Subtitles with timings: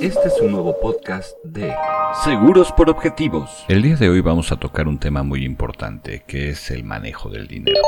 [0.00, 1.72] Este es un nuevo podcast de
[2.24, 3.64] Seguros por Objetivos.
[3.68, 7.30] El día de hoy vamos a tocar un tema muy importante, que es el manejo
[7.30, 7.80] del dinero.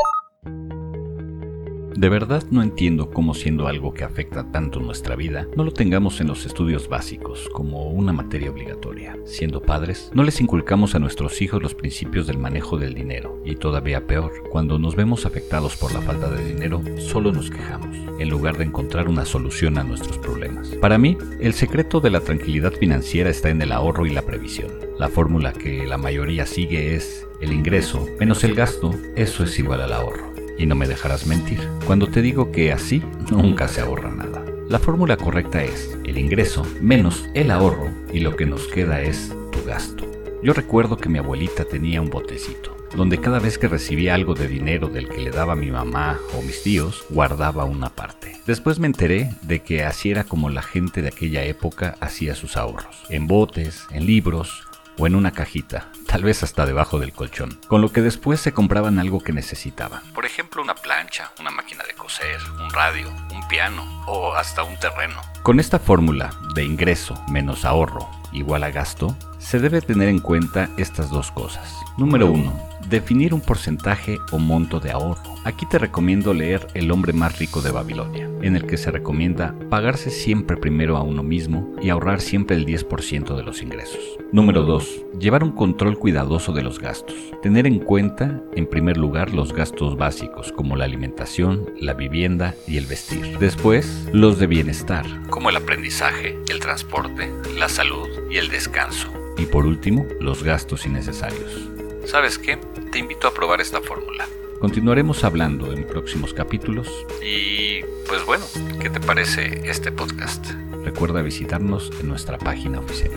[1.95, 6.21] De verdad no entiendo cómo siendo algo que afecta tanto nuestra vida, no lo tengamos
[6.21, 9.16] en los estudios básicos como una materia obligatoria.
[9.25, 13.41] Siendo padres, no les inculcamos a nuestros hijos los principios del manejo del dinero.
[13.45, 17.97] Y todavía peor, cuando nos vemos afectados por la falta de dinero, solo nos quejamos,
[18.19, 20.69] en lugar de encontrar una solución a nuestros problemas.
[20.80, 24.70] Para mí, el secreto de la tranquilidad financiera está en el ahorro y la previsión.
[24.98, 29.83] La fórmula que la mayoría sigue es el ingreso menos el gasto, eso es igual
[29.83, 30.31] al ahorro.
[30.59, 34.45] Y no me dejarás mentir cuando te digo que así nunca se ahorra nada.
[34.69, 39.34] La fórmula correcta es el ingreso menos el ahorro y lo que nos queda es
[39.51, 40.11] tu gasto.
[40.42, 44.48] Yo recuerdo que mi abuelita tenía un botecito, donde cada vez que recibía algo de
[44.48, 48.41] dinero del que le daba mi mamá o mis tíos, guardaba una parte.
[48.47, 52.56] Después me enteré de que así era como la gente de aquella época hacía sus
[52.56, 54.64] ahorros, en botes, en libros
[54.98, 58.52] o en una cajita, tal vez hasta debajo del colchón, con lo que después se
[58.52, 60.02] compraban algo que necesitaban.
[60.12, 64.78] Por ejemplo, una plancha, una máquina de coser, un radio, un piano o hasta un
[64.78, 65.18] terreno.
[65.42, 69.16] Con esta fórmula de ingreso menos ahorro igual a gasto,
[69.53, 71.77] se debe tener en cuenta estas dos cosas.
[71.98, 75.20] Número 1 Definir un porcentaje o monto de ahorro.
[75.45, 79.55] Aquí te recomiendo leer El hombre más rico de Babilonia, en el que se recomienda
[79.69, 84.00] pagarse siempre primero a uno mismo y ahorrar siempre el 10% de los ingresos.
[84.33, 85.05] Número 2.
[85.20, 87.17] Llevar un control cuidadoso de los gastos.
[87.42, 92.78] Tener en cuenta, en primer lugar, los gastos básicos, como la alimentación, la vivienda y
[92.78, 93.39] el vestir.
[93.39, 99.22] Después, los de bienestar, como el aprendizaje, el transporte, la salud y el descanso.
[99.43, 101.69] Y por último, los gastos innecesarios.
[102.05, 102.59] ¿Sabes qué?
[102.93, 104.29] Te invito a probar esta fórmula.
[104.61, 106.89] Continuaremos hablando en próximos capítulos
[107.21, 108.45] y pues bueno,
[108.81, 110.47] ¿qué te parece este podcast?
[110.85, 113.11] Recuerda visitarnos en nuestra página oficial.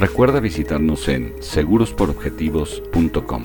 [0.00, 3.44] Recuerda visitarnos en segurosporobjetivos.com.